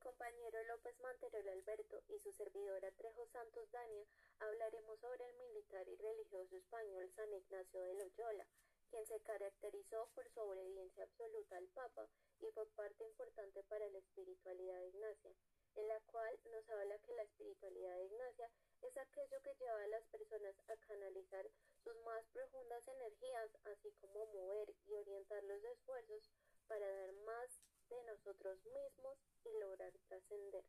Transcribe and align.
compañero 0.00 0.64
López 0.64 0.98
Manterol 1.00 1.48
Alberto 1.48 2.02
y 2.08 2.18
su 2.18 2.32
servidora 2.32 2.90
Trejo 2.92 3.26
Santos 3.26 3.70
Dania 3.70 4.06
hablaremos 4.38 4.98
sobre 4.98 5.26
el 5.26 5.34
militar 5.34 5.86
y 5.88 5.96
religioso 5.96 6.56
español 6.56 7.10
San 7.14 7.32
Ignacio 7.32 7.80
de 7.82 7.94
Loyola, 7.94 8.46
quien 8.88 9.06
se 9.06 9.20
caracterizó 9.20 10.08
por 10.14 10.28
su 10.30 10.40
obediencia 10.40 11.04
absoluta 11.04 11.56
al 11.56 11.68
Papa 11.68 12.08
y 12.40 12.50
por 12.52 12.68
parte 12.70 13.04
importante 13.04 13.62
para 13.64 13.88
la 13.88 13.98
espiritualidad 13.98 14.80
de 14.80 14.88
Ignacia, 14.88 15.34
en 15.76 15.86
la 15.86 16.00
cual 16.00 16.38
nos 16.50 16.68
habla 16.70 16.98
que 17.00 17.14
la 17.14 17.22
espiritualidad 17.22 17.96
de 17.96 18.06
Ignacia 18.06 18.50
es 18.80 18.96
aquello 18.96 19.42
que 19.42 19.54
lleva 19.54 19.82
a 19.82 19.88
las 19.88 20.04
personas 20.06 20.56
a 20.68 20.76
canalizar 20.78 21.46
sus 21.84 21.94
más 21.96 22.24
profundas 22.32 22.88
energías, 22.88 23.50
así 23.64 23.92
como 24.00 24.26
mover 24.26 24.74
y 24.86 24.94
orientar 24.94 25.44
los 25.44 25.62
esfuerzos 25.62 26.30
para 26.66 26.86
dar 26.86 27.12
más 27.26 27.60
de 27.90 28.02
nosotros 28.04 28.64
mismos 28.64 29.18
y 29.44 29.50
lograr 29.58 29.92
trascender. 30.08 30.64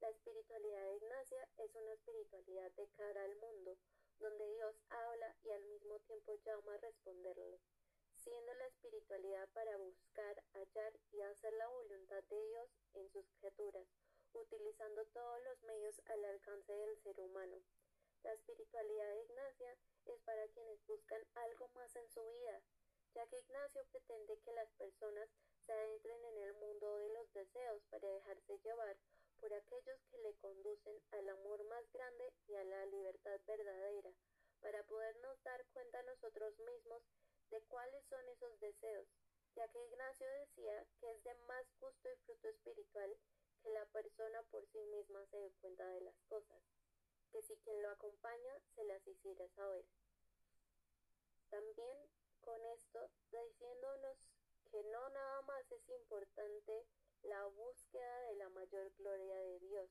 La 0.00 0.08
espiritualidad 0.08 0.84
de 0.84 0.96
Ignacia 0.96 1.48
es 1.58 1.74
una 1.74 1.92
espiritualidad 1.92 2.70
de 2.72 2.88
cara 2.96 3.24
al 3.24 3.36
mundo, 3.36 3.76
donde 4.20 4.48
Dios 4.54 4.76
habla 4.88 5.34
y 5.42 5.50
al 5.50 5.64
mismo 5.64 5.98
tiempo 6.00 6.34
llama 6.44 6.74
a 6.74 6.78
responderle, 6.78 7.60
siendo 8.14 8.54
la 8.54 8.66
espiritualidad 8.66 9.48
para 9.52 9.76
buscar, 9.76 10.42
hallar 10.52 10.92
y 11.10 11.20
hacer 11.22 11.52
la 11.54 11.68
voluntad 11.68 12.22
de 12.24 12.46
Dios 12.46 12.70
en 12.94 13.10
sus 13.10 13.26
criaturas, 13.38 13.86
utilizando 14.32 15.04
todos 15.06 15.42
los 15.42 15.62
medios 15.62 16.00
al 16.06 16.24
alcance 16.24 16.72
del 16.72 16.96
ser 17.02 17.20
humano. 17.20 17.56
La 18.22 18.32
espiritualidad 18.32 19.08
de 19.10 19.22
Ignacia 19.22 19.76
es 20.06 20.20
para 20.20 20.48
quienes 20.48 20.84
buscan 20.86 21.22
algo 21.34 21.68
más 21.74 21.94
en 21.96 22.08
su 22.08 22.24
vida, 22.28 22.62
ya 23.14 23.26
que 23.26 23.38
Ignacio 23.38 23.84
pretende 23.92 24.38
que 24.40 24.52
las 24.52 24.70
personas 24.72 25.28
se 25.66 25.72
adentren 25.72 26.24
en 26.24 26.36
el 26.38 26.54
mundo 26.54 26.98
de 26.98 27.08
los 27.10 27.32
deseos 27.32 27.82
para 27.90 28.08
dejarse 28.08 28.58
llevar 28.58 28.96
por 29.40 29.52
aquellos 29.52 30.00
que 30.10 30.18
le 30.18 30.34
conducen 30.36 31.00
al 31.12 31.28
amor 31.28 31.62
más 31.64 31.90
grande 31.92 32.32
y 32.48 32.54
a 32.54 32.64
la 32.64 32.86
libertad 32.86 33.40
verdadera, 33.46 34.10
para 34.60 34.82
podernos 34.84 35.42
dar 35.42 35.64
cuenta 35.72 36.02
nosotros 36.02 36.58
mismos 36.60 37.02
de 37.50 37.60
cuáles 37.62 38.04
son 38.06 38.28
esos 38.28 38.58
deseos, 38.60 39.06
ya 39.54 39.68
que 39.68 39.84
Ignacio 39.84 40.26
decía 40.26 40.86
que 40.98 41.10
es 41.10 41.22
de 41.24 41.34
más 41.46 41.66
gusto 41.78 42.10
y 42.10 42.16
fruto 42.24 42.48
espiritual 42.48 43.16
que 43.62 43.70
la 43.70 43.84
persona 43.86 44.42
por 44.50 44.66
sí 44.66 44.78
misma 44.86 45.24
se 45.26 45.38
dé 45.38 45.52
cuenta 45.60 45.86
de 45.88 46.00
las 46.00 46.20
cosas, 46.28 46.62
que 47.30 47.42
si 47.42 47.56
quien 47.58 47.82
lo 47.82 47.90
acompaña 47.90 48.60
se 48.74 48.84
las 48.84 49.06
hiciera 49.06 49.48
saber. 49.50 49.84
También 51.50 51.96
con 52.44 52.64
esto 52.66 53.10
diciéndonos 53.30 54.18
que 54.70 54.82
no 54.84 55.08
nada 55.10 55.42
más 55.42 55.72
es 55.72 55.88
importante 55.88 56.86
la 57.22 57.46
búsqueda 57.46 58.20
de 58.28 58.36
la 58.36 58.48
mayor 58.50 58.92
gloria 58.98 59.36
de 59.36 59.58
Dios, 59.60 59.90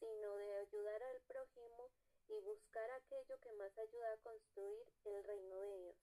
sino 0.00 0.36
de 0.36 0.54
ayudar 0.56 1.02
al 1.02 1.20
prójimo 1.22 1.90
y 2.28 2.40
buscar 2.40 2.90
aquello 2.90 3.38
que 3.40 3.52
más 3.52 3.76
ayuda 3.78 4.12
a 4.12 4.16
construir 4.18 4.86
el 5.04 5.24
reino 5.24 5.56
de 5.56 5.78
Dios. 5.78 5.96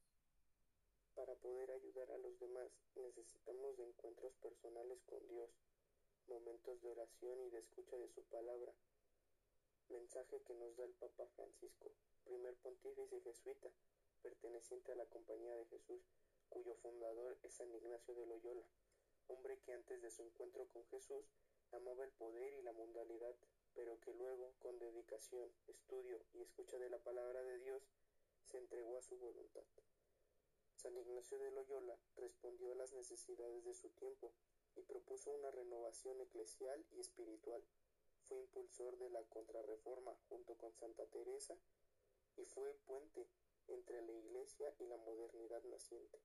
Para 1.15 1.35
poder 1.35 1.69
ayudar 1.71 2.11
a 2.11 2.17
los 2.17 2.39
demás 2.39 2.71
necesitamos 2.95 3.77
de 3.77 3.83
encuentros 3.83 4.33
personales 4.35 5.03
con 5.05 5.27
Dios, 5.27 5.51
momentos 6.27 6.81
de 6.81 6.91
oración 6.91 7.41
y 7.41 7.49
de 7.49 7.59
escucha 7.59 7.97
de 7.97 8.07
su 8.09 8.23
palabra. 8.23 8.73
Mensaje 9.89 10.41
que 10.43 10.53
nos 10.55 10.75
da 10.77 10.85
el 10.85 10.93
Papa 10.93 11.27
Francisco, 11.35 11.91
primer 12.23 12.55
pontífice 12.55 13.19
jesuita, 13.21 13.69
perteneciente 14.23 14.93
a 14.93 14.95
la 14.95 15.05
Compañía 15.05 15.55
de 15.55 15.65
Jesús, 15.65 16.01
cuyo 16.49 16.73
fundador 16.75 17.37
es 17.43 17.53
San 17.53 17.71
Ignacio 17.75 18.15
de 18.15 18.25
Loyola, 18.25 18.65
hombre 19.27 19.59
que 19.59 19.73
antes 19.73 20.01
de 20.01 20.09
su 20.09 20.23
encuentro 20.23 20.65
con 20.69 20.85
Jesús 20.85 21.25
amaba 21.71 22.05
el 22.05 22.11
poder 22.11 22.53
y 22.53 22.61
la 22.63 22.71
mundanalidad, 22.71 23.35
pero 23.75 23.99
que 23.99 24.13
luego, 24.13 24.53
con 24.59 24.79
dedicación, 24.79 25.51
estudio 25.67 26.19
y 26.33 26.41
escucha 26.41 26.77
de 26.79 26.89
la 26.89 26.99
palabra 26.99 27.43
de 27.43 27.59
Dios, 27.59 27.83
se 28.45 28.57
entregó 28.57 28.97
a 28.97 29.01
su 29.01 29.17
voluntad. 29.17 29.63
San 30.75 30.97
Ignacio 30.97 31.39
de 31.39 31.51
Loyola 31.51 31.97
respondió 32.17 32.71
a 32.71 32.75
las 32.75 32.93
necesidades 32.93 33.63
de 33.63 33.73
su 33.73 33.89
tiempo 33.89 34.31
y 34.75 34.81
propuso 34.81 35.31
una 35.31 35.51
renovación 35.51 36.19
eclesial 36.21 36.85
y 36.91 36.99
espiritual. 36.99 37.63
Fue 38.25 38.39
impulsor 38.39 38.97
de 38.97 39.09
la 39.09 39.23
contrarreforma 39.23 40.15
junto 40.29 40.55
con 40.55 40.73
Santa 40.73 41.05
Teresa 41.07 41.55
y 42.37 42.45
fue 42.45 42.73
puente 42.85 43.27
entre 43.67 44.01
la 44.01 44.11
Iglesia 44.11 44.73
y 44.79 44.85
la 44.85 44.97
modernidad 44.97 45.63
naciente. 45.63 46.19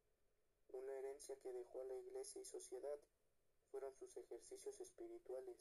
Una 0.71 0.93
herencia 0.99 1.37
que 1.37 1.53
dejó 1.53 1.81
a 1.81 1.85
la 1.85 1.95
Iglesia 1.95 2.41
y 2.41 2.45
sociedad 2.45 2.99
fueron 3.71 3.95
sus 3.95 4.17
ejercicios 4.17 4.81
espirituales 4.81 5.57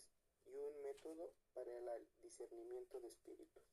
y 0.45 0.57
un 0.57 0.81
método 0.81 1.33
para 1.53 1.77
el 1.77 2.07
discernimiento 2.21 2.99
de 2.99 3.07
espíritus. 3.07 3.63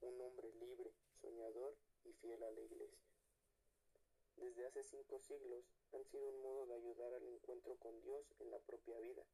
Un 0.00 0.20
hombre 0.20 0.52
libre, 0.54 0.92
soñador 1.20 1.76
y 2.04 2.12
fiel 2.12 2.42
a 2.42 2.50
la 2.50 2.60
Iglesia. 2.60 3.12
Desde 4.36 4.66
hace 4.66 4.82
cinco 4.82 5.20
siglos 5.20 5.64
han 5.92 6.04
sido 6.04 6.28
un 6.28 6.42
modo 6.42 6.66
de 6.66 6.74
ayudar 6.74 7.12
al 7.14 7.26
encuentro 7.28 7.76
con 7.76 8.00
Dios 8.00 8.34
en 8.40 8.50
la 8.50 8.58
propia 8.58 8.98
vida, 8.98 9.24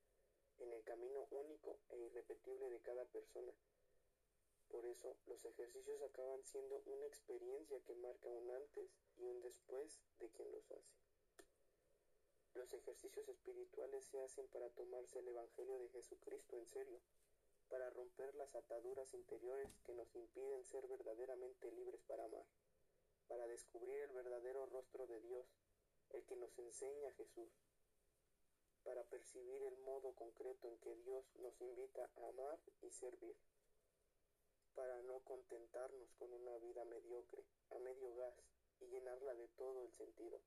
en 0.58 0.72
el 0.72 0.82
camino 0.84 1.26
único 1.30 1.78
e 1.88 1.98
irrepetible 1.98 2.68
de 2.68 2.80
cada 2.80 3.04
persona. 3.06 3.52
Por 4.70 4.84
eso 4.84 5.16
los 5.26 5.44
ejercicios 5.44 6.02
acaban 6.02 6.44
siendo 6.44 6.82
una 6.86 7.06
experiencia 7.06 7.80
que 7.80 7.94
marca 7.94 8.28
un 8.28 8.50
antes 8.50 8.90
y 9.16 9.24
un 9.24 9.40
después 9.40 10.00
de 10.20 10.28
quien 10.30 10.52
los 10.52 10.70
hace. 10.70 10.98
Los 12.54 12.72
ejercicios 12.72 13.28
espirituales 13.28 14.04
se 14.06 14.20
hacen 14.20 14.46
para 14.48 14.68
tomarse 14.70 15.20
el 15.20 15.28
Evangelio 15.28 15.78
de 15.78 15.88
Jesucristo 15.88 16.56
en 16.56 16.66
serio, 16.66 17.00
para 17.68 17.90
romper 17.90 18.34
las 18.34 18.54
ataduras 18.54 19.14
interiores 19.14 19.78
que 19.84 19.94
nos 19.94 20.14
impiden 20.14 20.64
ser 20.64 20.86
verdaderamente 20.86 21.70
libres 21.70 22.02
para 22.02 22.24
amar, 22.24 22.46
para 23.26 23.46
descubrir 23.46 24.00
el 24.00 24.12
verdadero 24.12 24.66
rostro 24.66 25.06
de 25.06 25.20
Dios, 25.20 25.46
el 26.10 26.24
que 26.24 26.36
nos 26.36 26.58
enseña 26.58 27.12
Jesús, 27.12 27.50
para 28.82 29.04
percibir 29.04 29.62
el 29.62 29.76
modo 29.78 30.12
concreto 30.14 30.68
en 30.68 30.78
que 30.78 30.96
Dios 30.96 31.24
nos 31.36 31.60
invita 31.60 32.10
a 32.16 32.28
amar 32.28 32.58
y 32.82 32.90
servir, 32.90 33.36
para 34.78 35.02
no 35.02 35.18
contentarnos 35.24 36.14
con 36.20 36.32
una 36.32 36.56
vida 36.58 36.84
mediocre, 36.84 37.42
a 37.70 37.80
medio 37.80 38.14
gas, 38.14 38.44
y 38.78 38.86
llenarla 38.86 39.34
de 39.34 39.48
todo 39.48 39.82
el 39.82 39.90
sentido 39.90 40.40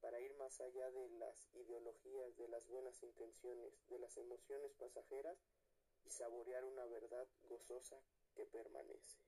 para 0.00 0.18
ir 0.18 0.32
más 0.36 0.58
allá 0.62 0.90
de 0.90 1.10
las 1.10 1.46
ideologías, 1.52 2.34
de 2.38 2.48
las 2.48 2.66
buenas 2.68 3.02
intenciones, 3.02 3.74
de 3.88 3.98
las 3.98 4.16
emociones 4.16 4.72
pasajeras 4.78 5.36
y 6.06 6.10
saborear 6.10 6.64
una 6.64 6.86
verdad 6.86 7.28
gozosa 7.42 8.00
que 8.34 8.46
permanece. 8.46 9.18